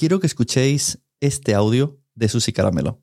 Quiero 0.00 0.18
que 0.18 0.26
escuchéis 0.26 0.98
este 1.20 1.52
audio 1.52 2.00
de 2.14 2.30
Susi 2.30 2.54
Caramelo. 2.54 3.02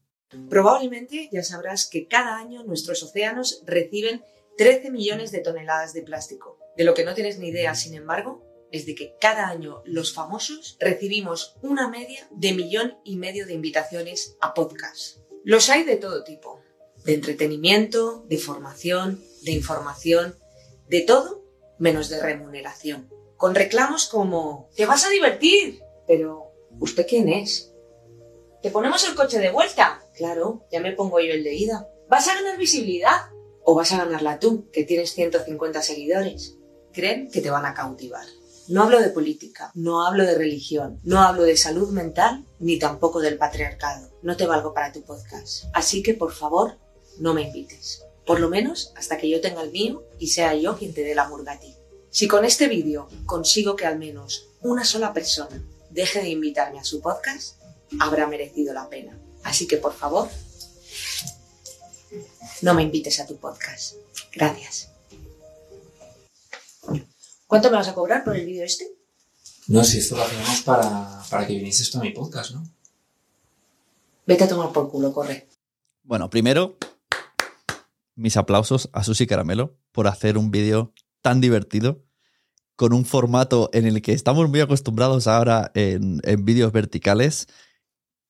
Probablemente 0.50 1.30
ya 1.32 1.44
sabrás 1.44 1.88
que 1.88 2.08
cada 2.08 2.40
año 2.40 2.64
nuestros 2.64 3.04
océanos 3.04 3.62
reciben 3.68 4.24
13 4.58 4.90
millones 4.90 5.32
de 5.32 5.42
toneladas 5.42 5.94
de 5.94 6.02
plástico. 6.02 6.58
De 6.76 6.86
lo 6.86 6.96
que 6.96 7.06
no 7.06 7.14
tienes 7.14 7.38
ni 7.38 7.50
idea, 7.50 7.76
sin 7.76 7.94
embargo, 7.94 8.44
es 8.72 8.88
de 8.88 8.96
que 8.96 9.14
cada 9.22 9.48
año 9.48 9.84
los 9.86 10.12
famosos 10.12 10.76
recibimos 10.80 11.58
una 11.62 11.88
media 11.88 12.28
de 12.32 12.54
millón 12.54 12.98
y 13.04 13.18
medio 13.18 13.46
de 13.46 13.54
invitaciones 13.54 14.36
a 14.42 14.56
podcast. 14.56 15.20
Los 15.44 15.70
hay 15.70 15.84
de 15.84 15.98
todo 15.98 16.24
tipo, 16.24 16.62
de 17.06 17.14
entretenimiento, 17.14 18.26
de 18.28 18.40
formación, 18.40 19.24
de 19.44 19.52
información, 19.52 20.36
de 20.90 21.02
todo 21.02 21.44
menos 21.78 22.10
de 22.10 22.20
remuneración. 22.20 23.08
Con 23.36 23.54
reclamos 23.54 24.08
como, 24.08 24.72
te 24.76 24.88
vas 24.88 25.06
a 25.06 25.12
divertir, 25.12 25.84
pero 26.08 26.47
¿usted 26.80 27.06
quién 27.08 27.30
es? 27.30 27.74
¿Te 28.62 28.72
ponemos 28.72 29.08
el 29.08 29.16
coche 29.16 29.40
de 29.40 29.52
vuelta? 29.52 30.02
Claro, 30.16 30.66
ya 30.72 30.80
me 30.80 30.94
pongo 30.94 31.20
yo 31.20 31.34
el 31.34 31.44
de 31.44 31.54
ida. 31.54 31.88
¿Vas 32.10 32.28
a 32.28 32.36
ganar 32.36 32.58
visibilidad? 32.58 33.30
¿O 33.64 33.76
vas 33.76 33.92
a 33.92 33.98
ganarla 33.98 34.40
tú, 34.40 34.70
que 34.72 34.84
tienes 34.84 35.12
150 35.14 35.82
seguidores? 35.82 36.58
Creen 36.94 37.30
que 37.30 37.42
te 37.42 37.50
van 37.50 37.66
a 37.66 37.74
cautivar. 37.74 38.26
No 38.68 38.84
hablo 38.84 39.00
de 39.00 39.10
política, 39.10 39.72
no 39.76 40.06
hablo 40.06 40.26
de 40.26 40.36
religión, 40.36 41.00
no 41.04 41.22
hablo 41.22 41.44
de 41.44 41.56
salud 41.56 41.90
mental, 41.92 42.46
ni 42.60 42.80
tampoco 42.80 43.22
del 43.22 43.38
patriarcado. 43.38 44.12
No 44.22 44.36
te 44.36 44.46
valgo 44.46 44.74
para 44.74 44.92
tu 44.92 45.04
podcast. 45.04 45.66
Así 45.74 46.04
que, 46.04 46.14
por 46.14 46.34
favor, 46.34 46.78
no 47.20 47.34
me 47.34 47.44
invites. 47.44 48.04
Por 48.26 48.42
lo 48.42 48.50
menos 48.50 48.92
hasta 48.98 49.18
que 49.18 49.30
yo 49.30 49.40
tenga 49.40 49.62
el 49.62 49.72
mío 49.72 50.04
y 50.20 50.28
sea 50.28 50.54
yo 50.54 50.78
quien 50.78 50.94
te 50.94 51.04
dé 51.04 51.16
la 51.16 51.30
murga 51.30 51.54
a 51.54 51.60
ti. 51.60 51.76
Si 52.10 52.28
con 52.28 52.44
este 52.44 52.68
vídeo 52.68 53.08
consigo 53.26 53.76
que 53.76 53.86
al 53.86 53.98
menos 54.00 54.50
una 54.62 54.84
sola 54.84 55.14
persona 55.14 55.64
deje 55.98 56.22
de 56.22 56.30
invitarme 56.30 56.80
a 56.80 56.84
su 56.84 57.02
podcast, 57.02 57.60
habrá 58.00 58.28
merecido 58.28 58.72
la 58.72 58.88
pena. 58.88 59.20
Así 59.44 59.68
que, 59.68 59.78
por 59.78 59.94
favor, 59.94 60.30
no 62.62 62.74
me 62.76 62.84
invites 62.84 63.20
a 63.20 63.26
tu 63.26 63.38
podcast. 63.38 63.96
Gracias. 64.32 64.92
¿Cuánto 67.48 67.72
me 67.72 67.78
vas 67.78 67.88
a 67.88 67.96
cobrar 67.96 68.24
por 68.24 68.36
el 68.36 68.46
vídeo 68.46 68.64
este? 68.64 68.86
No, 69.70 69.84
si 69.84 69.98
esto 69.98 70.16
lo 70.16 70.24
hacíamos 70.24 70.62
para, 70.62 71.24
para 71.32 71.48
que 71.48 71.56
vinieses 71.56 71.90
tú 71.90 71.98
a 71.98 72.02
mi 72.02 72.12
podcast, 72.12 72.52
¿no? 72.52 72.64
Vete 74.28 74.44
a 74.44 74.48
tomar 74.48 74.72
por 74.72 74.92
culo, 74.92 75.12
corre. 75.12 75.48
Bueno, 76.04 76.30
primero, 76.30 76.78
mis 78.14 78.38
aplausos 78.38 78.90
a 78.94 79.04
Susi 79.04 79.26
Caramelo 79.26 79.76
por 79.92 80.08
hacer 80.08 80.38
un 80.38 80.52
vídeo 80.52 80.94
tan 81.24 81.42
divertido 81.42 82.04
con 82.78 82.94
un 82.94 83.04
formato 83.06 83.70
en 83.74 83.86
el 83.86 84.02
que 84.02 84.14
estamos 84.14 84.48
muy 84.50 84.62
acostumbrados 84.62 85.28
ahora 85.28 85.72
en, 85.74 86.22
en 86.24 86.46
vídeos 86.46 86.72
verticales, 86.72 87.48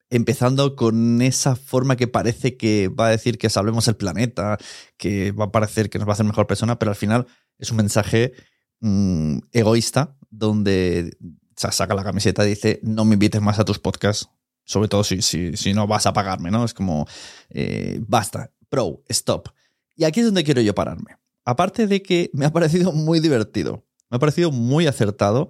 empezando 0.09 0.77
con 0.77 1.21
esa 1.21 1.57
forma 1.57 1.97
que 1.97 2.07
parece 2.07 2.55
que 2.55 2.87
va 2.87 3.07
a 3.07 3.11
decir 3.11 3.37
que 3.37 3.49
salvemos 3.49 3.89
el 3.89 3.97
planeta, 3.97 4.57
que 4.95 5.33
va 5.33 5.45
a 5.45 5.51
parecer 5.51 5.89
que 5.89 5.99
nos 5.99 6.07
va 6.07 6.11
a 6.11 6.15
hacer 6.15 6.25
mejor 6.25 6.47
persona, 6.47 6.79
pero 6.79 6.91
al 6.91 6.95
final 6.95 7.27
es 7.59 7.71
un 7.71 7.77
mensaje 7.77 8.31
mm, 8.79 9.39
egoísta 9.51 10.15
donde 10.29 11.17
saca 11.57 11.93
la 11.93 12.03
camiseta 12.05 12.45
y 12.45 12.49
dice 12.49 12.79
no 12.83 13.03
me 13.03 13.15
invites 13.15 13.41
más 13.41 13.59
a 13.59 13.65
tus 13.65 13.79
podcasts, 13.79 14.29
sobre 14.63 14.87
todo 14.87 15.03
si, 15.03 15.21
si, 15.21 15.57
si 15.57 15.73
no 15.73 15.87
vas 15.87 16.05
a 16.05 16.13
pagarme, 16.13 16.51
¿no? 16.51 16.63
Es 16.63 16.73
como, 16.73 17.05
eh, 17.49 17.99
basta, 18.07 18.51
pro, 18.69 19.03
stop. 19.09 19.49
Y 19.97 20.05
aquí 20.05 20.21
es 20.21 20.25
donde 20.27 20.43
quiero 20.45 20.61
yo 20.61 20.73
pararme. 20.73 21.17
Aparte 21.43 21.87
de 21.87 22.01
que 22.01 22.29
me 22.33 22.45
ha 22.45 22.53
parecido 22.53 22.91
muy 22.93 23.19
divertido, 23.19 23.86
me 24.09 24.17
ha 24.17 24.19
parecido 24.19 24.51
muy 24.51 24.87
acertado 24.87 25.49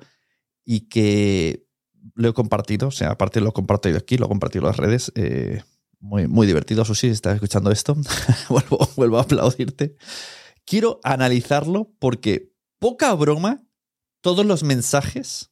y 0.66 0.82
que 0.90 1.66
lo 2.16 2.30
he 2.30 2.34
compartido, 2.34 2.88
o 2.88 2.92
sea, 2.92 3.12
aparte 3.12 3.42
lo 3.42 3.50
he 3.50 3.54
compartido 3.54 3.98
aquí, 3.98 4.18
lo 4.18 4.26
he 4.26 4.30
compartido 4.30 4.64
en 4.64 4.68
las 4.68 4.78
redes. 4.78 5.12
eh, 5.16 5.64
muy, 6.00 6.28
muy 6.28 6.46
divertido, 6.46 6.86
Susi, 6.86 7.08
si 7.08 7.14
estás 7.14 7.36
escuchando 7.36 7.72
esto. 7.72 7.96
vuelvo, 8.50 8.90
vuelvo 8.96 9.18
a 9.18 9.22
aplaudirte. 9.22 9.96
Quiero 10.66 11.00
analizarlo 11.04 11.92
porque, 12.00 12.54
poca 12.80 13.14
broma, 13.16 13.64
todos 14.22 14.46
los 14.46 14.64
mensajes 14.64 15.52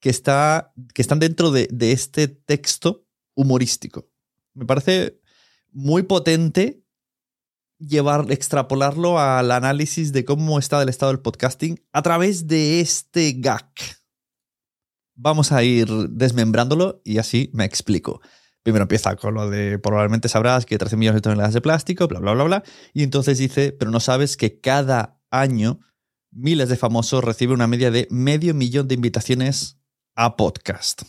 que, 0.00 0.10
está, 0.10 0.72
que 0.94 1.02
están 1.02 1.20
dentro 1.20 1.50
de, 1.50 1.68
de 1.70 1.92
este 1.92 2.28
texto 2.28 3.06
humorístico. 3.34 4.08
Me 4.54 4.66
parece 4.66 5.20
muy 5.70 6.02
potente 6.02 6.81
llevar, 7.88 8.30
extrapolarlo 8.30 9.18
al 9.18 9.50
análisis 9.50 10.12
de 10.12 10.24
cómo 10.24 10.58
está 10.58 10.80
el 10.82 10.88
estado 10.88 11.12
del 11.12 11.20
podcasting 11.20 11.80
a 11.92 12.02
través 12.02 12.46
de 12.46 12.80
este 12.80 13.34
gag. 13.38 13.72
Vamos 15.14 15.52
a 15.52 15.62
ir 15.62 15.88
desmembrándolo 16.10 17.00
y 17.04 17.18
así 17.18 17.50
me 17.52 17.64
explico. 17.64 18.20
Primero 18.62 18.82
empieza 18.84 19.14
con 19.16 19.34
lo 19.34 19.50
de 19.50 19.78
probablemente 19.78 20.28
sabrás 20.28 20.64
que 20.66 20.78
13 20.78 20.96
millones 20.96 21.16
de 21.18 21.22
toneladas 21.22 21.52
de 21.54 21.60
plástico, 21.60 22.06
bla, 22.08 22.20
bla, 22.20 22.32
bla, 22.34 22.44
bla. 22.44 22.62
Y 22.94 23.02
entonces 23.02 23.38
dice, 23.38 23.72
pero 23.72 23.90
no 23.90 24.00
sabes 24.00 24.36
que 24.36 24.60
cada 24.60 25.20
año 25.30 25.80
miles 26.30 26.68
de 26.68 26.76
famosos 26.76 27.22
reciben 27.24 27.56
una 27.56 27.66
media 27.66 27.90
de 27.90 28.06
medio 28.10 28.54
millón 28.54 28.88
de 28.88 28.94
invitaciones 28.94 29.78
a 30.14 30.36
podcast. 30.36 31.02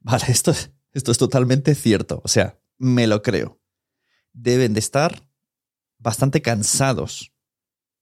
Vale, 0.00 0.24
esto, 0.28 0.50
es- 0.50 0.72
esto 0.92 1.12
es 1.12 1.18
totalmente 1.18 1.74
cierto. 1.74 2.20
O 2.24 2.28
sea, 2.28 2.58
me 2.78 3.06
lo 3.06 3.22
creo. 3.22 3.60
Deben 4.32 4.74
de 4.74 4.80
estar 4.80 5.22
bastante 5.98 6.42
cansados. 6.42 7.32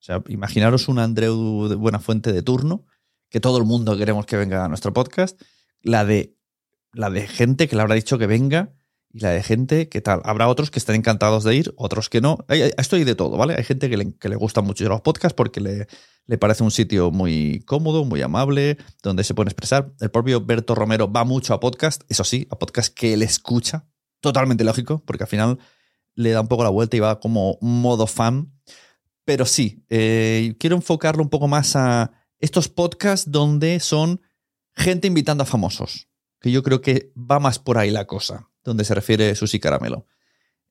O 0.00 0.02
sea, 0.02 0.22
imaginaros 0.28 0.88
un 0.88 0.98
Andreu 0.98 1.68
de 1.68 1.74
buena 1.74 1.98
fuente 1.98 2.32
de 2.32 2.42
turno, 2.42 2.86
que 3.28 3.40
todo 3.40 3.58
el 3.58 3.64
mundo 3.64 3.96
queremos 3.96 4.26
que 4.26 4.36
venga 4.36 4.64
a 4.64 4.68
nuestro 4.68 4.92
podcast. 4.92 5.40
La 5.82 6.04
de, 6.04 6.36
la 6.92 7.10
de 7.10 7.26
gente 7.26 7.68
que 7.68 7.76
le 7.76 7.82
habrá 7.82 7.94
dicho 7.94 8.18
que 8.18 8.26
venga 8.26 8.72
y 9.12 9.20
la 9.20 9.30
de 9.30 9.42
gente 9.42 9.88
que 9.88 10.00
tal. 10.00 10.20
Habrá 10.24 10.48
otros 10.48 10.70
que 10.70 10.78
estén 10.78 10.96
encantados 10.96 11.44
de 11.44 11.54
ir, 11.54 11.74
otros 11.76 12.08
que 12.08 12.20
no. 12.20 12.38
Esto 12.48 12.96
hay 12.96 13.04
de 13.04 13.14
todo, 13.14 13.36
¿vale? 13.36 13.54
Hay 13.56 13.64
gente 13.64 13.90
que 13.90 13.96
le, 13.96 14.14
que 14.16 14.28
le 14.28 14.36
gusta 14.36 14.62
mucho 14.62 14.88
los 14.88 15.00
podcasts 15.00 15.34
porque 15.34 15.60
le, 15.60 15.86
le 16.26 16.38
parece 16.38 16.62
un 16.62 16.70
sitio 16.70 17.10
muy 17.10 17.60
cómodo, 17.66 18.04
muy 18.04 18.22
amable, 18.22 18.78
donde 19.02 19.24
se 19.24 19.34
pueden 19.34 19.48
expresar. 19.48 19.92
El 20.00 20.10
propio 20.10 20.40
Berto 20.40 20.74
Romero 20.74 21.10
va 21.10 21.24
mucho 21.24 21.54
a 21.54 21.60
podcast, 21.60 22.02
eso 22.08 22.24
sí, 22.24 22.46
a 22.50 22.58
podcast 22.58 22.94
que 22.94 23.14
él 23.14 23.22
escucha. 23.22 23.84
Totalmente 24.20 24.64
lógico, 24.64 25.02
porque 25.04 25.24
al 25.24 25.28
final 25.28 25.58
le 26.20 26.30
da 26.30 26.42
un 26.42 26.48
poco 26.48 26.64
la 26.64 26.70
vuelta 26.70 26.96
y 26.96 27.00
va 27.00 27.18
como 27.18 27.58
modo 27.60 28.06
fan. 28.06 28.52
Pero 29.24 29.46
sí, 29.46 29.84
eh, 29.88 30.54
quiero 30.58 30.76
enfocarlo 30.76 31.22
un 31.22 31.30
poco 31.30 31.48
más 31.48 31.76
a 31.76 32.12
estos 32.38 32.68
podcasts 32.68 33.30
donde 33.30 33.80
son 33.80 34.20
gente 34.74 35.06
invitando 35.06 35.42
a 35.42 35.46
famosos. 35.46 36.08
Que 36.40 36.50
yo 36.50 36.62
creo 36.62 36.80
que 36.80 37.12
va 37.16 37.38
más 37.38 37.58
por 37.58 37.78
ahí 37.78 37.90
la 37.90 38.06
cosa, 38.06 38.48
donde 38.64 38.84
se 38.84 38.94
refiere 38.94 39.34
Susi 39.34 39.60
Caramelo. 39.60 40.06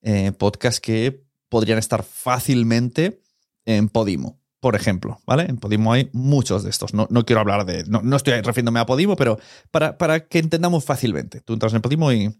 Eh, 0.01 0.31
podcasts 0.31 0.79
que 0.79 1.23
podrían 1.47 1.77
estar 1.79 2.03
fácilmente 2.03 3.21
en 3.65 3.89
Podimo, 3.89 4.39
por 4.59 4.75
ejemplo, 4.75 5.19
¿vale? 5.25 5.43
En 5.43 5.57
Podimo 5.57 5.93
hay 5.93 6.09
muchos 6.13 6.63
de 6.63 6.69
estos. 6.69 6.93
No, 6.93 7.07
no 7.09 7.25
quiero 7.25 7.41
hablar 7.41 7.65
de. 7.65 7.83
No, 7.85 8.01
no 8.01 8.15
estoy 8.15 8.33
refiriéndome 8.41 8.79
a 8.79 8.85
Podimo, 8.85 9.15
pero 9.15 9.39
para, 9.71 9.97
para 9.97 10.27
que 10.27 10.39
entendamos 10.39 10.85
fácilmente. 10.85 11.41
Tú 11.41 11.53
entras 11.53 11.73
en 11.73 11.81
Podimo 11.81 12.11
y 12.11 12.35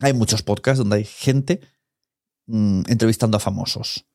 hay 0.00 0.12
muchos 0.12 0.42
podcasts 0.42 0.78
donde 0.78 0.96
hay 0.96 1.04
gente 1.04 1.60
mm, 2.48 2.82
entrevistando 2.88 3.36
a 3.36 3.40
famosos. 3.40 4.06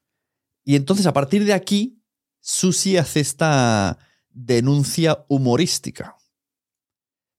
Y 0.65 0.75
entonces, 0.75 1.05
a 1.05 1.13
partir 1.13 1.45
de 1.45 1.53
aquí, 1.53 2.03
Susi 2.41 2.97
hace 2.97 3.21
esta 3.21 3.97
denuncia 4.29 5.25
humorística. 5.29 6.17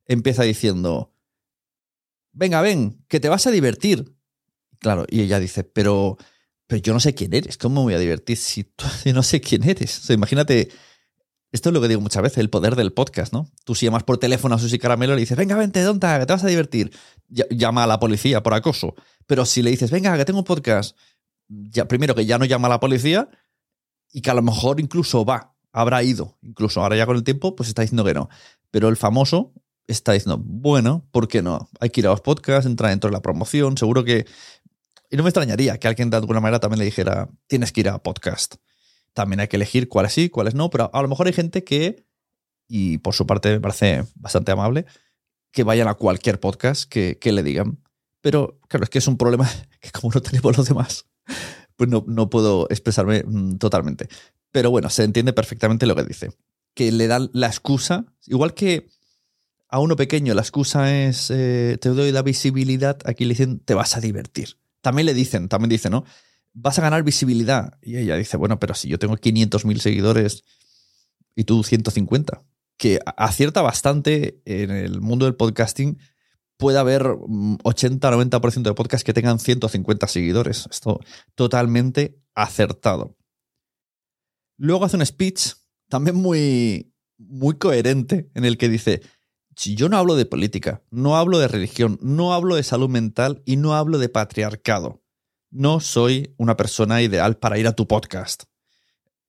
Empieza 0.07 0.43
diciendo, 0.43 1.15
venga, 2.33 2.61
ven, 2.61 3.05
que 3.09 3.21
te 3.21 3.29
vas 3.29 3.47
a 3.47 3.51
divertir. 3.51 4.17
Claro, 4.79 5.07
y 5.09 5.23
ella 5.23 5.39
dice, 5.39 5.65
pero, 5.65 6.17
pero 6.67 6.83
yo 6.83 6.93
no 6.93 7.01
sé 7.01 7.15
quién 7.15 7.35
eres, 7.35 7.57
¿cómo 7.57 7.81
me 7.81 7.85
voy 7.85 7.95
a 7.95 7.99
divertir 7.99 8.37
si 8.37 8.65
tú 8.65 8.85
no 9.15 9.23
sé 9.23 9.41
quién 9.41 9.69
eres? 9.69 9.99
O 9.99 10.03
sea, 10.03 10.15
imagínate, 10.15 10.71
esto 11.55 11.69
es 11.69 11.73
lo 11.73 11.81
que 11.81 11.87
digo 11.87 12.01
muchas 12.01 12.21
veces, 12.21 12.39
el 12.39 12.51
poder 12.51 12.75
del 12.75 12.93
podcast, 12.93 13.33
¿no? 13.33 13.49
Tú 13.65 13.77
si 13.77 13.87
llamas 13.87 14.03
por 14.03 14.19
teléfono 14.19 14.57
a 14.57 14.59
Susi 14.59 14.77
Caramelo 14.77 15.13
y 15.13 15.17
le 15.17 15.21
dices, 15.21 15.39
venga, 15.39 15.55
vente, 15.55 15.81
donta, 15.83 16.19
que 16.19 16.27
te 16.27 16.33
vas 16.33 16.43
a 16.43 16.49
divertir. 16.49 16.91
Llama 17.29 17.85
a 17.85 17.87
la 17.87 18.01
policía 18.01 18.43
por 18.43 18.55
acoso. 18.55 18.97
Pero 19.29 19.47
si 19.47 19.63
le 19.63 19.71
dices, 19.71 19.93
venga, 19.93 20.17
que 20.17 20.25
tengo 20.25 20.41
un 20.41 20.45
podcast, 20.45 20.97
primero 21.89 22.17
que 22.17 22.27
ya 22.27 22.39
no 22.39 22.45
llama 22.45 22.67
a 22.67 22.71
la 22.71 22.81
policía 22.81 23.29
y 24.11 24.21
que 24.21 24.31
a 24.31 24.35
lo 24.35 24.43
mejor 24.43 24.81
incluso 24.81 25.25
va, 25.25 25.55
habrá 25.71 26.03
ido. 26.03 26.37
Incluso 26.43 26.83
ahora 26.83 26.97
ya 26.97 27.07
con 27.07 27.15
el 27.15 27.23
tiempo, 27.23 27.55
pues 27.55 27.69
está 27.69 27.83
diciendo 27.83 28.03
que 28.03 28.15
no. 28.15 28.29
Pero 28.73 28.89
el 28.89 28.97
famoso 28.97 29.53
está 29.87 30.11
diciendo, 30.11 30.43
bueno, 30.45 31.07
¿por 31.13 31.29
qué 31.29 31.41
no? 31.41 31.69
Hay 31.79 31.91
que 31.91 32.01
ir 32.01 32.09
a 32.09 32.11
los 32.11 32.21
podcasts, 32.21 32.67
entrar 32.67 32.91
dentro 32.91 33.11
de 33.11 33.15
la 33.15 33.23
promoción, 33.23 33.79
seguro 33.79 34.03
que... 34.03 34.27
Y 35.09 35.17
no 35.17 35.23
me 35.23 35.29
extrañaría 35.29 35.79
que 35.79 35.87
alguien 35.87 36.11
de 36.11 36.17
alguna 36.17 36.41
manera 36.41 36.59
también 36.59 36.81
le 36.81 36.87
dijera, 36.87 37.29
tienes 37.47 37.71
que 37.71 37.83
ir 37.83 37.91
a 37.91 38.03
podcast. 38.03 38.57
También 39.15 39.41
hay 39.41 39.49
que 39.49 39.57
elegir 39.57 39.89
cuáles 39.89 40.13
sí, 40.13 40.29
cuáles 40.29 40.55
no, 40.55 40.71
pero 40.71 40.91
a 40.93 41.03
lo 41.03 41.09
mejor 41.09 41.27
hay 41.27 41.33
gente 41.33 41.65
que, 41.65 42.05
y 42.69 42.99
por 42.99 43.15
su 43.15 43.27
parte 43.27 43.51
me 43.51 43.61
parece 43.61 44.05
bastante 44.17 44.53
amable, 44.53 44.85
que 45.53 45.63
vayan 45.63 45.89
a 45.89 45.95
cualquier 45.95 46.41
podcast 46.41 46.91
que, 46.91 47.19
que 47.19 47.33
le 47.33 47.43
digan. 47.43 47.79
Pero 48.21 48.61
claro, 48.69 48.85
es 48.85 48.91
que 48.91 48.99
es 48.99 49.07
un 49.07 49.17
problema 49.17 49.49
que 49.81 49.91
como 49.91 50.13
no 50.13 50.21
tenemos 50.21 50.57
los 50.57 50.69
demás, 50.69 51.07
pues 51.77 51.89
no, 51.89 52.05
no 52.07 52.29
puedo 52.29 52.67
expresarme 52.71 53.23
mm, 53.25 53.59
totalmente. 53.59 54.09
Pero 54.51 54.71
bueno, 54.71 54.91
se 54.91 55.05
entiende 55.05 55.33
perfectamente 55.33 55.87
lo 55.87 55.97
que 55.97 56.05
dice. 56.05 56.31
Que 56.75 56.91
le 56.91 57.07
dan 57.07 57.31
la 57.33 57.47
excusa, 57.47 58.05
igual 58.27 58.55
que 58.55 58.89
a 59.69 59.79
uno 59.81 59.97
pequeño 59.97 60.35
la 60.35 60.43
excusa 60.43 60.95
es 60.95 61.31
eh, 61.31 61.79
te 61.81 61.89
doy 61.89 62.13
la 62.13 62.23
visibilidad, 62.23 62.99
aquí 63.05 63.25
le 63.25 63.31
dicen 63.31 63.61
te 63.61 63.75
vas 63.75 63.97
a 63.97 64.01
divertir. 64.01 64.57
También 64.81 65.07
le 65.07 65.15
dicen, 65.15 65.49
también 65.49 65.71
dice, 65.71 65.91
¿no? 65.91 66.05
Vas 66.55 66.79
a 66.79 66.83
ganar 66.83 67.03
visibilidad. 67.03 67.79
Y 67.83 67.99
ella 67.99 68.17
dice, 68.17 68.37
bueno, 68.37 68.59
pero 68.59 68.75
si 68.75 68.89
yo 68.89 68.99
tengo 68.99 69.17
500.000 69.17 69.79
seguidores 69.79 70.45
y 71.37 71.45
tú 71.45 71.63
150, 71.63 72.43
que 72.79 73.01
acierta 73.17 73.61
bastante 73.61 74.41
en 74.45 74.71
el 74.71 75.01
mundo 75.01 75.27
del 75.27 75.37
podcasting, 75.37 75.99
puede 76.57 76.79
haber 76.79 77.03
80-90% 77.03 78.59
mm, 78.59 78.63
de 78.63 78.75
podcasts 78.75 79.05
que 79.05 79.13
tengan 79.13 79.39
150 79.39 80.07
seguidores. 80.07 80.69
Esto 80.71 81.01
totalmente 81.35 82.21
acertado. 82.35 83.17
Luego 84.57 84.85
hace 84.85 84.97
un 84.97 85.05
speech 85.05 85.55
también 85.89 86.17
muy, 86.17 86.93
muy 87.19 87.57
coherente 87.59 88.31
en 88.35 88.45
el 88.45 88.57
que 88.57 88.69
dice, 88.69 89.03
si 89.57 89.75
yo 89.75 89.89
no 89.89 89.97
hablo 89.97 90.17
de 90.17 90.27
política, 90.27 90.83
no 90.91 91.17
hablo 91.17 91.39
de 91.39 91.49
religión, 91.49 91.99
no 92.01 92.33
hablo 92.33 92.57
de 92.57 92.63
salud 92.63 92.89
mental 92.89 93.43
y 93.45 93.57
no 93.57 93.75
hablo 93.75 93.99
de 93.99 94.09
patriarcado. 94.09 95.04
No 95.55 95.79
soy 95.79 96.35
una 96.37 96.57
persona 96.57 97.01
ideal 97.01 97.37
para 97.37 97.59
ir 97.59 97.69
a 97.69 97.77
tu 97.77 97.87
podcast. 97.87 98.43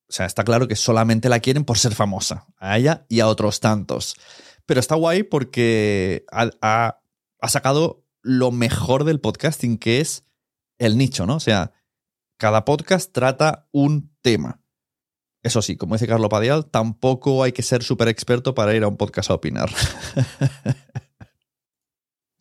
O 0.09 0.11
sea, 0.11 0.25
está 0.25 0.43
claro 0.43 0.67
que 0.67 0.75
solamente 0.75 1.29
la 1.29 1.39
quieren 1.39 1.65
por 1.65 1.77
ser 1.77 1.93
famosa, 1.93 2.47
a 2.57 2.79
ella 2.79 3.05
y 3.09 3.19
a 3.19 3.27
otros 3.27 3.59
tantos. 3.59 4.15
Pero 4.65 4.79
está 4.79 4.95
guay 4.95 5.21
porque 5.21 6.25
ha, 6.31 6.49
ha 7.39 7.47
sacado 7.47 8.03
lo 8.23 8.51
mejor 8.51 9.03
del 9.03 9.21
podcasting, 9.21 9.77
que 9.77 10.01
es 10.01 10.25
el 10.79 10.97
nicho, 10.97 11.27
¿no? 11.27 11.35
O 11.35 11.39
sea, 11.39 11.73
cada 12.37 12.65
podcast 12.65 13.11
trata 13.13 13.67
un 13.71 14.11
tema. 14.23 14.63
Eso 15.43 15.61
sí, 15.61 15.77
como 15.77 15.93
dice 15.93 16.07
Carlos 16.07 16.29
Padial, 16.29 16.65
tampoco 16.65 17.43
hay 17.43 17.51
que 17.51 17.61
ser 17.61 17.83
súper 17.83 18.07
experto 18.07 18.55
para 18.55 18.73
ir 18.73 18.83
a 18.83 18.87
un 18.87 18.97
podcast 18.97 19.29
a 19.29 19.35
opinar. 19.35 19.69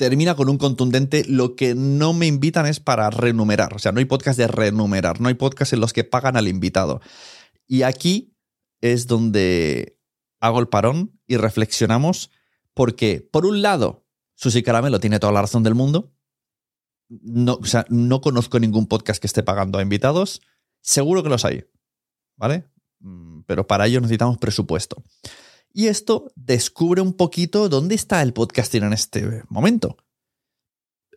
Termina 0.04 0.34
con 0.34 0.50
un 0.50 0.58
contundente, 0.58 1.24
lo 1.26 1.56
que 1.56 1.74
no 1.74 2.12
me 2.12 2.26
invitan 2.26 2.66
es 2.66 2.78
para 2.78 3.08
renumerar. 3.08 3.72
O 3.72 3.78
sea, 3.78 3.90
no 3.90 4.00
hay 4.00 4.04
podcast 4.04 4.38
de 4.38 4.46
renumerar, 4.46 5.18
no 5.18 5.28
hay 5.28 5.34
podcast 5.34 5.72
en 5.72 5.80
los 5.80 5.94
que 5.94 6.04
pagan 6.04 6.36
al 6.36 6.46
invitado. 6.46 7.00
Y 7.66 7.84
aquí 7.84 8.36
es 8.82 9.06
donde 9.06 9.98
hago 10.40 10.60
el 10.60 10.68
parón 10.68 11.18
y 11.26 11.38
reflexionamos 11.38 12.30
porque, 12.74 13.26
por 13.32 13.46
un 13.46 13.62
lado, 13.62 14.04
Susi 14.34 14.62
Caramelo 14.62 15.00
tiene 15.00 15.18
toda 15.20 15.32
la 15.32 15.40
razón 15.40 15.62
del 15.62 15.74
mundo. 15.74 16.12
No, 17.08 17.54
o 17.54 17.64
sea, 17.64 17.86
no 17.88 18.20
conozco 18.20 18.60
ningún 18.60 18.86
podcast 18.86 19.22
que 19.22 19.26
esté 19.26 19.42
pagando 19.42 19.78
a 19.78 19.82
invitados. 19.82 20.42
Seguro 20.82 21.22
que 21.22 21.30
los 21.30 21.46
hay. 21.46 21.64
¿Vale? 22.36 22.66
Mm, 23.00 23.40
pero 23.46 23.66
para 23.66 23.86
ello 23.86 24.02
necesitamos 24.02 24.36
presupuesto. 24.36 25.02
Y 25.76 25.88
esto 25.88 26.32
descubre 26.36 27.02
un 27.02 27.14
poquito 27.14 27.68
dónde 27.68 27.96
está 27.96 28.22
el 28.22 28.32
podcasting 28.32 28.84
en 28.84 28.92
este 28.92 29.42
momento. 29.48 29.96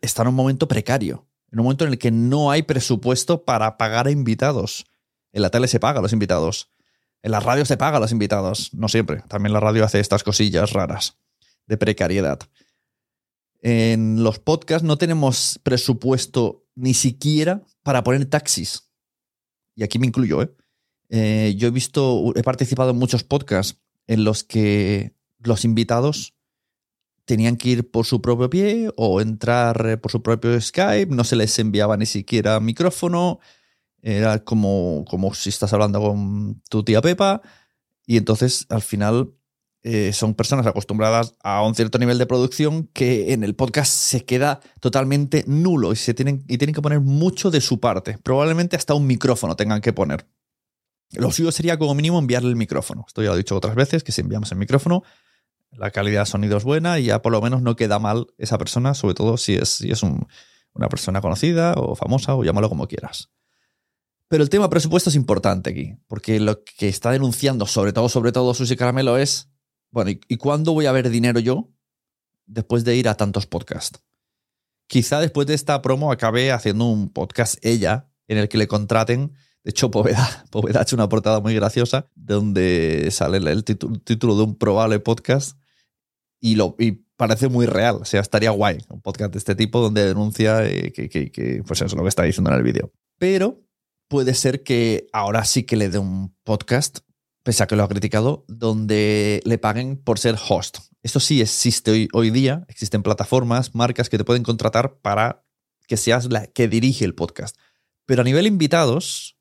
Está 0.02 0.22
en 0.22 0.28
un 0.28 0.34
momento 0.34 0.66
precario, 0.66 1.28
en 1.52 1.60
un 1.60 1.64
momento 1.64 1.84
en 1.84 1.92
el 1.92 1.98
que 1.98 2.10
no 2.10 2.50
hay 2.50 2.62
presupuesto 2.62 3.44
para 3.44 3.78
pagar 3.78 4.08
a 4.08 4.10
invitados. 4.10 4.84
En 5.32 5.42
la 5.42 5.50
tele 5.50 5.68
se 5.68 5.78
paga 5.78 6.00
a 6.00 6.02
los 6.02 6.12
invitados. 6.12 6.72
En 7.22 7.30
la 7.30 7.38
radio 7.38 7.64
se 7.64 7.76
paga 7.76 7.98
a 7.98 8.00
los 8.00 8.10
invitados. 8.10 8.74
No 8.74 8.88
siempre. 8.88 9.22
También 9.28 9.52
la 9.52 9.60
radio 9.60 9.84
hace 9.84 10.00
estas 10.00 10.24
cosillas 10.24 10.72
raras 10.72 11.16
de 11.68 11.76
precariedad. 11.76 12.40
En 13.60 14.24
los 14.24 14.40
podcasts 14.40 14.84
no 14.84 14.98
tenemos 14.98 15.60
presupuesto 15.62 16.66
ni 16.74 16.94
siquiera 16.94 17.64
para 17.84 18.02
poner 18.02 18.26
taxis. 18.26 18.90
Y 19.76 19.84
aquí 19.84 20.00
me 20.00 20.08
incluyo, 20.08 20.42
¿eh? 20.42 20.52
Eh, 21.10 21.54
yo 21.56 21.68
he 21.68 21.70
visto, 21.70 22.32
he 22.34 22.42
participado 22.42 22.90
en 22.90 22.96
muchos 22.96 23.22
podcasts 23.22 23.80
en 24.08 24.24
los 24.24 24.42
que 24.42 25.14
los 25.38 25.64
invitados 25.64 26.34
tenían 27.24 27.56
que 27.56 27.68
ir 27.68 27.90
por 27.90 28.06
su 28.06 28.20
propio 28.20 28.50
pie 28.50 28.90
o 28.96 29.20
entrar 29.20 29.86
eh, 29.86 29.96
por 29.98 30.10
su 30.10 30.22
propio 30.22 30.58
Skype, 30.60 31.14
no 31.14 31.24
se 31.24 31.36
les 31.36 31.56
enviaba 31.58 31.96
ni 31.96 32.06
siquiera 32.06 32.58
micrófono, 32.58 33.38
era 34.00 34.42
como, 34.42 35.04
como 35.06 35.34
si 35.34 35.50
estás 35.50 35.72
hablando 35.72 36.00
con 36.00 36.62
tu 36.70 36.82
tía 36.82 37.02
Pepa, 37.02 37.42
y 38.06 38.16
entonces 38.16 38.64
al 38.70 38.80
final 38.80 39.34
eh, 39.82 40.12
son 40.14 40.34
personas 40.34 40.66
acostumbradas 40.66 41.34
a 41.42 41.62
un 41.62 41.74
cierto 41.74 41.98
nivel 41.98 42.16
de 42.16 42.26
producción 42.26 42.88
que 42.94 43.34
en 43.34 43.44
el 43.44 43.54
podcast 43.54 43.92
se 43.92 44.24
queda 44.24 44.60
totalmente 44.80 45.44
nulo 45.46 45.92
y, 45.92 45.96
se 45.96 46.14
tienen, 46.14 46.44
y 46.48 46.56
tienen 46.56 46.74
que 46.74 46.82
poner 46.82 47.00
mucho 47.00 47.50
de 47.50 47.60
su 47.60 47.78
parte, 47.78 48.16
probablemente 48.22 48.74
hasta 48.74 48.94
un 48.94 49.06
micrófono 49.06 49.54
tengan 49.54 49.82
que 49.82 49.92
poner. 49.92 50.26
Lo 51.12 51.30
suyo 51.32 51.52
sería 51.52 51.78
como 51.78 51.94
mínimo 51.94 52.18
enviarle 52.18 52.50
el 52.50 52.56
micrófono. 52.56 53.04
Esto 53.06 53.22
ya 53.22 53.30
lo 53.30 53.34
he 53.34 53.38
dicho 53.38 53.56
otras 53.56 53.74
veces, 53.74 54.04
que 54.04 54.12
si 54.12 54.20
enviamos 54.20 54.52
el 54.52 54.58
micrófono, 54.58 55.02
la 55.70 55.90
calidad 55.90 56.22
de 56.22 56.26
sonido 56.26 56.56
es 56.56 56.64
buena 56.64 56.98
y 56.98 57.04
ya 57.06 57.22
por 57.22 57.32
lo 57.32 57.40
menos 57.40 57.62
no 57.62 57.76
queda 57.76 57.98
mal 57.98 58.26
esa 58.38 58.58
persona, 58.58 58.94
sobre 58.94 59.14
todo 59.14 59.36
si 59.36 59.54
es, 59.54 59.68
si 59.68 59.90
es 59.90 60.02
una 60.02 60.88
persona 60.88 61.20
conocida 61.20 61.74
o 61.74 61.94
famosa 61.94 62.34
o 62.34 62.44
llámalo 62.44 62.68
como 62.68 62.86
quieras. 62.86 63.30
Pero 64.28 64.42
el 64.42 64.50
tema 64.50 64.68
presupuesto 64.68 65.08
es 65.08 65.16
importante 65.16 65.70
aquí, 65.70 65.96
porque 66.06 66.38
lo 66.38 66.62
que 66.62 66.88
está 66.88 67.10
denunciando, 67.10 67.66
sobre 67.66 67.94
todo, 67.94 68.10
sobre 68.10 68.32
todo 68.32 68.52
Susi 68.52 68.76
Caramelo, 68.76 69.16
es, 69.16 69.50
bueno, 69.90 70.10
¿y, 70.10 70.20
¿y 70.28 70.36
cuándo 70.36 70.74
voy 70.74 70.84
a 70.84 70.92
ver 70.92 71.08
dinero 71.08 71.40
yo 71.40 71.70
después 72.44 72.84
de 72.84 72.96
ir 72.96 73.08
a 73.08 73.16
tantos 73.16 73.46
podcasts? 73.46 74.02
Quizá 74.86 75.20
después 75.20 75.46
de 75.46 75.54
esta 75.54 75.80
promo 75.80 76.12
acabe 76.12 76.52
haciendo 76.52 76.86
un 76.86 77.10
podcast 77.10 77.56
ella 77.64 78.10
en 78.26 78.36
el 78.36 78.48
que 78.48 78.58
le 78.58 78.68
contraten 78.68 79.34
de 79.68 79.72
hecho, 79.72 79.90
Poveda, 79.90 80.46
ha 80.76 80.82
hecho 80.82 80.96
una 80.96 81.10
portada 81.10 81.40
muy 81.40 81.54
graciosa 81.54 82.08
donde 82.14 83.10
sale 83.10 83.36
el 83.36 83.64
título, 83.64 84.34
de 84.34 84.42
un 84.42 84.56
probable 84.56 84.98
podcast 84.98 85.58
y, 86.40 86.54
lo, 86.54 86.74
parece 87.16 87.48
muy 87.48 87.66
real. 87.66 87.96
O 87.96 88.06
sea, 88.06 88.22
estaría 88.22 88.48
guay 88.48 88.78
un 88.88 89.02
podcast 89.02 89.30
de 89.32 89.38
este 89.38 89.54
tipo 89.54 89.82
donde 89.82 90.06
denuncia 90.06 90.64
eh, 90.64 90.90
que, 90.90 91.62
pues 91.66 91.82
eso, 91.82 91.94
lo 91.96 92.02
que 92.02 92.08
está 92.08 92.22
diciendo 92.22 92.50
en 92.50 92.56
el 92.56 92.62
vídeo. 92.62 92.94
Pero 93.18 93.62
puede 94.08 94.32
ser 94.32 94.62
que 94.62 95.06
ahora 95.12 95.44
sí 95.44 95.64
que 95.64 95.76
le 95.76 95.90
dé 95.90 95.98
un 95.98 96.34
podcast, 96.44 97.00
pese 97.42 97.62
a 97.62 97.66
que 97.66 97.76
lo 97.76 97.82
ha 97.82 97.88
criticado, 97.88 98.46
donde 98.48 99.42
le 99.44 99.58
paguen 99.58 99.98
por 99.98 100.18
ser 100.18 100.36
host. 100.48 100.78
Esto 101.02 101.20
sí 101.20 101.42
existe 101.42 101.90
hoy, 101.90 102.08
hoy 102.14 102.30
día, 102.30 102.64
existen 102.68 103.02
plataformas, 103.02 103.74
marcas 103.74 104.08
que 104.08 104.16
te 104.16 104.24
pueden 104.24 104.44
contratar 104.44 104.96
para 105.02 105.44
que 105.86 105.98
seas 105.98 106.32
la 106.32 106.46
que 106.46 106.68
dirige 106.68 107.04
el 107.04 107.14
podcast. 107.14 107.54
Pero 108.06 108.22
a 108.22 108.24
nivel 108.24 108.46
invitados, 108.46 109.37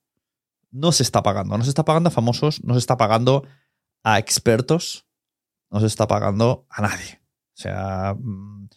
no 0.71 0.91
se 0.91 1.03
está 1.03 1.23
pagando. 1.23 1.57
No 1.57 1.63
se 1.63 1.69
está 1.69 1.85
pagando 1.85 2.09
a 2.09 2.11
famosos, 2.11 2.63
no 2.63 2.73
se 2.73 2.79
está 2.79 2.97
pagando 2.97 3.43
a 4.03 4.19
expertos, 4.19 5.05
no 5.69 5.79
se 5.79 5.87
está 5.87 6.07
pagando 6.07 6.65
a 6.69 6.81
nadie. 6.81 7.21
O 7.53 7.59
sea, 7.59 8.15
mm, 8.19 8.69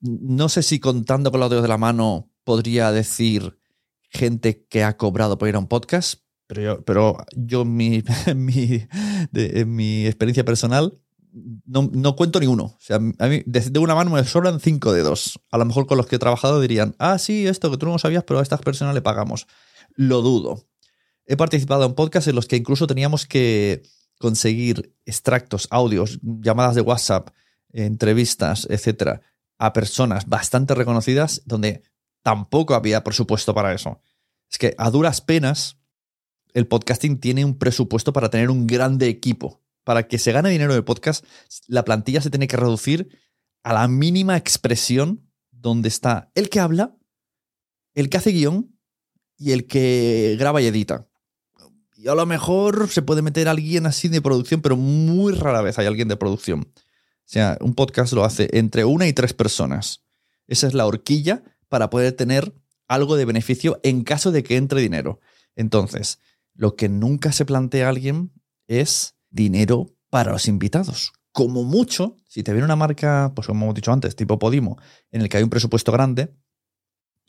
no 0.00 0.48
sé 0.48 0.62
si 0.62 0.80
contando 0.80 1.30
con 1.30 1.40
los 1.40 1.50
dedos 1.50 1.62
de 1.62 1.68
la 1.68 1.78
mano 1.78 2.30
podría 2.44 2.90
decir 2.92 3.58
gente 4.10 4.66
que 4.66 4.82
ha 4.82 4.96
cobrado 4.96 5.38
por 5.38 5.48
ir 5.48 5.54
a 5.54 5.58
un 5.58 5.68
podcast, 5.68 6.22
pero 6.46 6.62
yo, 6.62 6.84
pero 6.84 7.16
yo 7.36 7.64
mi, 7.64 8.02
mi, 8.34 8.86
en 9.32 9.74
mi 9.74 10.06
experiencia 10.06 10.44
personal 10.44 10.98
no, 11.32 11.88
no, 11.92 12.16
cuento 12.16 12.40
ni 12.40 12.46
uno. 12.46 12.64
O 12.64 12.78
sea, 12.80 12.96
a 12.96 13.26
mí 13.28 13.42
de, 13.46 13.78
una 13.78 13.94
mano 13.94 14.10
me 14.10 14.24
sobran 14.24 14.58
cinco 14.58 14.92
dedos. 14.92 15.38
A 15.50 15.58
lo 15.58 15.64
mejor 15.64 15.86
con 15.86 15.96
los 15.96 16.06
que 16.06 16.16
he 16.16 16.18
trabajado 16.18 16.60
dirían, 16.60 16.96
ah, 16.98 17.18
sí, 17.18 17.46
esto 17.46 17.70
que 17.70 17.76
tú 17.76 17.86
no 17.86 17.98
sabías, 17.98 18.24
pero 18.24 18.40
a 18.40 18.42
estas 18.42 18.60
personas 18.60 18.94
le 18.94 19.02
pagamos. 19.02 19.46
Lo 19.94 20.22
dudo 20.22 20.69
he 21.30 21.36
participado 21.36 21.86
en 21.86 21.94
podcasts 21.94 22.26
en 22.26 22.34
los 22.34 22.48
que 22.48 22.56
incluso 22.56 22.88
teníamos 22.88 23.24
que 23.24 23.84
conseguir 24.18 24.96
extractos, 25.06 25.68
audios, 25.70 26.18
llamadas 26.22 26.74
de 26.74 26.80
WhatsApp, 26.80 27.30
entrevistas, 27.72 28.66
etcétera, 28.68 29.20
a 29.56 29.72
personas 29.72 30.26
bastante 30.26 30.74
reconocidas 30.74 31.42
donde 31.46 31.84
tampoco 32.24 32.74
había 32.74 33.04
presupuesto 33.04 33.54
para 33.54 33.72
eso. 33.72 34.00
Es 34.50 34.58
que 34.58 34.74
a 34.76 34.90
duras 34.90 35.20
penas 35.20 35.78
el 36.52 36.66
podcasting 36.66 37.20
tiene 37.20 37.44
un 37.44 37.56
presupuesto 37.56 38.12
para 38.12 38.28
tener 38.28 38.50
un 38.50 38.66
grande 38.66 39.06
equipo. 39.06 39.62
Para 39.84 40.08
que 40.08 40.18
se 40.18 40.32
gane 40.32 40.50
dinero 40.50 40.74
de 40.74 40.82
podcast, 40.82 41.24
la 41.68 41.84
plantilla 41.84 42.20
se 42.20 42.30
tiene 42.30 42.48
que 42.48 42.56
reducir 42.56 43.20
a 43.62 43.72
la 43.72 43.86
mínima 43.86 44.36
expresión 44.36 45.30
donde 45.52 45.90
está 45.90 46.32
el 46.34 46.50
que 46.50 46.58
habla, 46.58 46.96
el 47.94 48.10
que 48.10 48.16
hace 48.16 48.32
guion 48.32 48.76
y 49.38 49.52
el 49.52 49.68
que 49.68 50.34
graba 50.36 50.60
y 50.60 50.66
edita. 50.66 51.06
Y 52.02 52.08
a 52.08 52.14
lo 52.14 52.24
mejor 52.24 52.88
se 52.88 53.02
puede 53.02 53.20
meter 53.20 53.46
alguien 53.46 53.84
así 53.84 54.08
de 54.08 54.22
producción, 54.22 54.62
pero 54.62 54.74
muy 54.74 55.34
rara 55.34 55.60
vez 55.60 55.78
hay 55.78 55.86
alguien 55.86 56.08
de 56.08 56.16
producción. 56.16 56.62
O 56.62 57.26
sea, 57.26 57.58
un 57.60 57.74
podcast 57.74 58.14
lo 58.14 58.24
hace 58.24 58.48
entre 58.54 58.86
una 58.86 59.06
y 59.06 59.12
tres 59.12 59.34
personas. 59.34 60.02
Esa 60.46 60.66
es 60.66 60.72
la 60.72 60.86
horquilla 60.86 61.42
para 61.68 61.90
poder 61.90 62.14
tener 62.14 62.54
algo 62.88 63.16
de 63.16 63.26
beneficio 63.26 63.80
en 63.82 64.02
caso 64.02 64.32
de 64.32 64.42
que 64.42 64.56
entre 64.56 64.80
dinero. 64.80 65.20
Entonces, 65.56 66.20
lo 66.54 66.74
que 66.74 66.88
nunca 66.88 67.32
se 67.32 67.44
plantea 67.44 67.90
alguien 67.90 68.32
es 68.66 69.16
dinero 69.28 69.94
para 70.08 70.32
los 70.32 70.48
invitados. 70.48 71.12
Como 71.32 71.64
mucho, 71.64 72.16
si 72.26 72.42
te 72.42 72.52
viene 72.52 72.64
una 72.64 72.76
marca, 72.76 73.32
pues 73.36 73.46
como 73.46 73.66
hemos 73.66 73.74
dicho 73.74 73.92
antes, 73.92 74.16
tipo 74.16 74.38
Podimo, 74.38 74.78
en 75.10 75.20
el 75.20 75.28
que 75.28 75.36
hay 75.36 75.42
un 75.42 75.50
presupuesto 75.50 75.92
grande, 75.92 76.32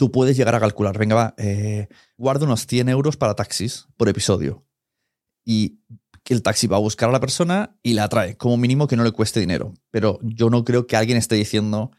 tú 0.01 0.11
puedes 0.11 0.35
llegar 0.35 0.55
a 0.55 0.59
calcular, 0.59 0.97
venga, 0.97 1.13
va, 1.13 1.35
eh, 1.37 1.87
guardo 2.17 2.45
unos 2.45 2.65
100 2.65 2.89
euros 2.89 3.17
para 3.17 3.35
taxis 3.35 3.85
por 3.97 4.09
episodio. 4.09 4.65
Y 5.45 5.77
el 6.27 6.41
taxi 6.41 6.65
va 6.65 6.77
a 6.77 6.79
buscar 6.79 7.09
a 7.09 7.11
la 7.11 7.19
persona 7.19 7.77
y 7.83 7.93
la 7.93 8.09
trae, 8.09 8.35
como 8.35 8.57
mínimo 8.57 8.87
que 8.87 8.95
no 8.95 9.03
le 9.03 9.11
cueste 9.11 9.39
dinero. 9.39 9.75
Pero 9.91 10.17
yo 10.23 10.49
no 10.49 10.65
creo 10.65 10.87
que 10.87 10.95
alguien 10.95 11.19
esté 11.19 11.35
diciendo, 11.35 11.91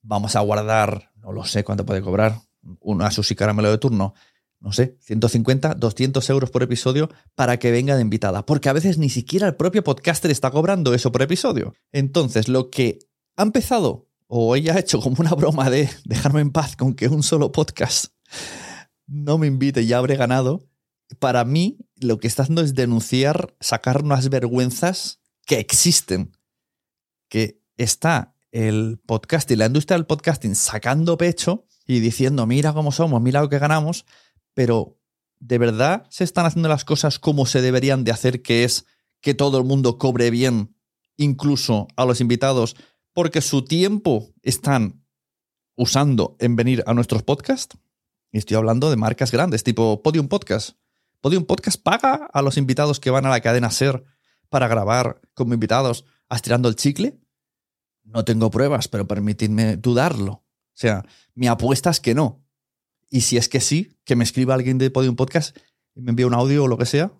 vamos 0.00 0.36
a 0.36 0.40
guardar, 0.40 1.12
no 1.16 1.32
lo 1.32 1.44
sé 1.44 1.62
cuánto 1.62 1.84
puede 1.84 2.00
cobrar, 2.00 2.40
una 2.80 3.10
sushi 3.10 3.34
caramelo 3.34 3.70
de 3.70 3.76
turno, 3.76 4.14
no 4.58 4.72
sé, 4.72 4.96
150, 5.02 5.74
200 5.74 6.30
euros 6.30 6.50
por 6.50 6.62
episodio 6.62 7.10
para 7.34 7.58
que 7.58 7.70
venga 7.70 7.94
de 7.94 8.00
invitada. 8.00 8.46
Porque 8.46 8.70
a 8.70 8.72
veces 8.72 8.96
ni 8.96 9.10
siquiera 9.10 9.46
el 9.46 9.56
propio 9.56 9.84
podcaster 9.84 10.30
está 10.30 10.50
cobrando 10.50 10.94
eso 10.94 11.12
por 11.12 11.20
episodio. 11.20 11.74
Entonces, 11.92 12.48
lo 12.48 12.70
que 12.70 13.00
ha 13.36 13.42
empezado, 13.42 14.09
o 14.32 14.54
ella 14.54 14.74
ha 14.74 14.78
hecho 14.78 15.00
como 15.00 15.16
una 15.18 15.34
broma 15.34 15.68
de 15.70 15.90
dejarme 16.04 16.40
en 16.40 16.52
paz 16.52 16.76
con 16.76 16.94
que 16.94 17.08
un 17.08 17.22
solo 17.22 17.52
podcast 17.52 18.12
no 19.10 19.38
me 19.38 19.48
invite 19.48 19.82
y 19.82 19.86
ya 19.86 19.98
habré 19.98 20.16
ganado, 20.16 20.68
para 21.18 21.44
mí 21.44 21.78
lo 21.96 22.18
que 22.18 22.28
está 22.28 22.44
haciendo 22.44 22.62
es 22.62 22.74
denunciar, 22.74 23.56
sacar 23.60 24.04
unas 24.04 24.28
vergüenzas 24.30 25.20
que 25.44 25.58
existen. 25.58 26.36
Que 27.28 27.60
está 27.76 28.34
el 28.52 29.00
podcast 29.04 29.50
y 29.50 29.56
la 29.56 29.66
industria 29.66 29.96
del 29.96 30.06
podcasting 30.06 30.54
sacando 30.54 31.18
pecho 31.18 31.66
y 31.86 31.98
diciendo, 31.98 32.46
mira 32.46 32.72
cómo 32.72 32.92
somos, 32.92 33.20
mira 33.20 33.40
lo 33.40 33.48
que 33.48 33.58
ganamos, 33.58 34.06
pero 34.54 34.98
¿de 35.40 35.58
verdad 35.58 36.06
se 36.08 36.24
están 36.24 36.46
haciendo 36.46 36.68
las 36.68 36.84
cosas 36.84 37.18
como 37.18 37.46
se 37.46 37.62
deberían 37.62 38.04
de 38.04 38.12
hacer, 38.12 38.42
que 38.42 38.62
es 38.64 38.86
que 39.20 39.34
todo 39.34 39.58
el 39.58 39.64
mundo 39.64 39.98
cobre 39.98 40.30
bien, 40.30 40.76
incluso 41.16 41.88
a 41.96 42.04
los 42.04 42.20
invitados, 42.20 42.76
porque 43.20 43.42
su 43.42 43.64
tiempo 43.64 44.32
están 44.40 45.04
usando 45.76 46.38
en 46.38 46.56
venir 46.56 46.82
a 46.86 46.94
nuestros 46.94 47.22
podcasts? 47.22 47.76
Y 48.32 48.38
estoy 48.38 48.56
hablando 48.56 48.88
de 48.88 48.96
marcas 48.96 49.30
grandes, 49.30 49.62
tipo 49.62 50.02
Podium 50.02 50.26
Podcast. 50.26 50.78
Podium 51.20 51.44
Podcast 51.44 51.82
paga 51.82 52.30
a 52.32 52.40
los 52.40 52.56
invitados 52.56 52.98
que 52.98 53.10
van 53.10 53.26
a 53.26 53.28
la 53.28 53.42
cadena 53.42 53.70
SER 53.70 54.02
para 54.48 54.68
grabar 54.68 55.20
como 55.34 55.52
invitados 55.52 56.06
estirando 56.30 56.70
el 56.70 56.76
chicle. 56.76 57.20
No 58.04 58.24
tengo 58.24 58.50
pruebas, 58.50 58.88
pero 58.88 59.06
permitidme 59.06 59.76
dudarlo. 59.76 60.32
O 60.32 60.46
sea, 60.72 61.04
mi 61.34 61.46
apuesta 61.46 61.90
es 61.90 62.00
que 62.00 62.14
no. 62.14 62.42
Y 63.10 63.20
si 63.20 63.36
es 63.36 63.50
que 63.50 63.60
sí, 63.60 63.98
que 64.04 64.16
me 64.16 64.24
escriba 64.24 64.54
alguien 64.54 64.78
de 64.78 64.90
Podium 64.90 65.16
Podcast 65.16 65.58
y 65.94 66.00
me 66.00 66.12
envíe 66.12 66.24
un 66.24 66.32
audio 66.32 66.64
o 66.64 66.68
lo 66.68 66.78
que 66.78 66.86
sea 66.86 67.12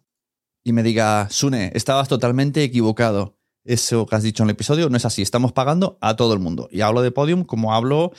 y 0.65 0.73
me 0.73 0.83
diga, 0.83 1.29
Sune, 1.29 1.73
estabas 1.75 2.09
totalmente 2.09 2.63
equivocado. 2.63 3.39
Eso 3.65 4.07
que 4.07 4.17
has 4.17 4.23
dicho 4.23 4.43
en 4.43 4.49
el 4.49 4.55
episodio 4.55 4.89
no 4.89 4.97
es 4.97 5.05
así. 5.05 5.23
Estamos 5.23 5.53
pagando 5.53 5.99
a 6.01 6.17
todo 6.17 6.33
el 6.33 6.41
mundo. 6.41 6.69
Y 6.71 6.81
hablo 6.81 7.03
de 7.03 7.11
Podium 7.11 7.45
como 7.45 7.75
hablo 7.75 8.13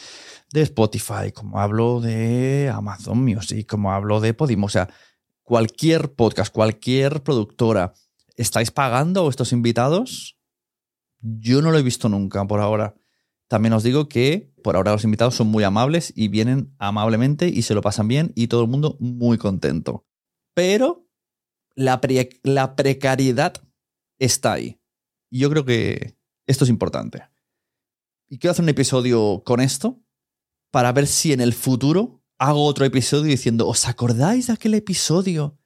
de 0.51 0.61
Spotify, 0.61 1.31
como 1.33 1.59
hablo 1.59 1.99
de 1.99 2.71
Amazon 2.73 3.23
Music, 3.23 3.67
como 3.67 3.91
hablo 3.91 4.19
de 4.19 4.33
Podium. 4.33 4.63
O 4.63 4.69
sea, 4.69 4.89
cualquier 5.41 6.13
podcast, 6.13 6.53
cualquier 6.53 7.23
productora, 7.23 7.93
¿estáis 8.37 8.71
pagando 8.71 9.21
a 9.21 9.23
vuestros 9.23 9.51
invitados? 9.51 10.37
Yo 11.19 11.61
no 11.61 11.71
lo 11.71 11.77
he 11.77 11.83
visto 11.83 12.07
nunca 12.07 12.45
por 12.45 12.59
ahora. 12.59 12.95
También 13.47 13.73
os 13.73 13.83
digo 13.83 14.07
que 14.07 14.53
por 14.63 14.75
ahora 14.75 14.93
los 14.93 15.03
invitados 15.03 15.35
son 15.35 15.47
muy 15.47 15.63
amables 15.63 16.13
y 16.15 16.27
vienen 16.27 16.73
amablemente 16.77 17.49
y 17.49 17.63
se 17.63 17.73
lo 17.73 17.81
pasan 17.81 18.07
bien 18.07 18.31
y 18.35 18.47
todo 18.47 18.61
el 18.61 18.69
mundo 18.69 18.95
muy 18.99 19.37
contento. 19.37 20.05
Pero 20.53 21.07
la, 21.75 21.99
la 22.43 22.75
precariedad 22.75 23.53
está 24.19 24.53
ahí. 24.53 24.80
Yo 25.31 25.49
creo 25.49 25.65
que 25.65 26.17
esto 26.45 26.65
es 26.65 26.69
importante. 26.69 27.23
Y 28.27 28.37
quiero 28.37 28.51
hacer 28.51 28.63
un 28.63 28.69
episodio 28.69 29.41
con 29.45 29.59
esto 29.59 29.99
para 30.71 30.91
ver 30.91 31.07
si 31.07 31.33
en 31.33 31.41
el 31.41 31.53
futuro 31.53 32.23
hago 32.37 32.65
otro 32.65 32.85
episodio 32.85 33.31
diciendo, 33.31 33.67
¿os 33.67 33.87
acordáis 33.87 34.47
de 34.47 34.53
aquel 34.53 34.73
episodio 34.73 35.57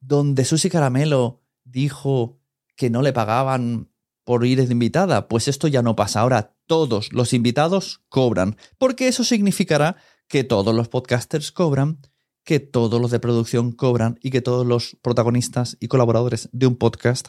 donde 0.00 0.44
Susi 0.44 0.68
Caramelo 0.68 1.42
dijo 1.64 2.40
que 2.76 2.90
no 2.90 3.02
le 3.02 3.12
pagaban 3.12 3.92
por 4.24 4.44
ir 4.46 4.64
de 4.64 4.72
invitada. 4.72 5.28
Pues 5.28 5.48
esto 5.48 5.68
ya 5.68 5.82
no 5.82 5.96
pasa. 5.96 6.20
Ahora 6.20 6.56
todos 6.66 7.12
los 7.12 7.32
invitados 7.32 8.02
cobran, 8.08 8.56
porque 8.78 9.08
eso 9.08 9.24
significará 9.24 9.96
que 10.28 10.44
todos 10.44 10.74
los 10.74 10.88
podcasters 10.88 11.52
cobran, 11.52 12.00
que 12.44 12.60
todos 12.60 13.00
los 13.00 13.10
de 13.10 13.20
producción 13.20 13.72
cobran 13.72 14.18
y 14.22 14.30
que 14.30 14.40
todos 14.40 14.66
los 14.66 14.96
protagonistas 15.02 15.76
y 15.80 15.88
colaboradores 15.88 16.48
de 16.52 16.66
un 16.66 16.76
podcast 16.76 17.28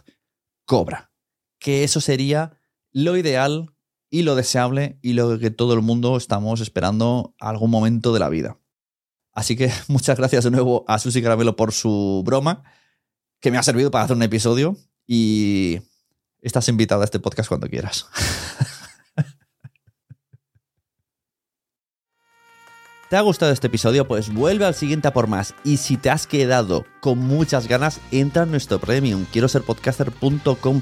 cobran. 0.66 1.13
Que 1.64 1.84
eso 1.84 2.02
sería 2.02 2.60
lo 2.92 3.16
ideal 3.16 3.74
y 4.10 4.22
lo 4.22 4.36
deseable 4.36 5.00
y 5.02 5.14
lo 5.14 5.40
que 5.40 5.50
todo 5.50 5.74
el 5.74 5.82
mundo 5.82 6.18
estamos 6.18 6.60
esperando 6.60 7.34
algún 7.40 7.72
momento 7.72 8.14
de 8.14 8.20
la 8.20 8.28
vida. 8.28 8.60
Así 9.32 9.56
que 9.56 9.72
muchas 9.88 10.18
gracias 10.18 10.44
de 10.44 10.52
nuevo 10.52 10.84
a 10.88 11.00
Susi 11.00 11.22
Caramelo 11.22 11.56
por 11.56 11.72
su 11.72 12.22
broma, 12.26 12.64
que 13.40 13.50
me 13.50 13.58
ha 13.58 13.64
servido 13.64 13.90
para 13.90 14.04
hacer 14.04 14.18
un 14.18 14.24
episodio 14.24 14.76
y 15.08 15.80
Estás 16.44 16.68
invitada 16.68 17.02
a 17.04 17.06
este 17.06 17.20
podcast 17.20 17.48
cuando 17.48 17.70
quieras. 17.70 18.06
¿Te 23.10 23.16
ha 23.16 23.22
gustado 23.22 23.54
este 23.54 23.68
episodio? 23.68 24.06
Pues 24.10 24.34
vuelve 24.34 24.66
al 24.66 24.76
siguiente 24.76 25.08
a 25.08 25.14
por 25.14 25.28
más. 25.28 25.56
Y 25.64 25.78
si 25.78 25.96
te 25.96 26.10
has 26.10 26.28
quedado 26.28 26.86
con 27.00 27.20
muchas 27.20 27.70
ganas, 27.70 28.02
entra 28.12 28.44
en 28.44 28.52
nuestro 28.52 28.78
premium. 28.80 29.26
Quiero 29.32 29.48
ser 29.48 29.62
podcaster.com 29.62 30.82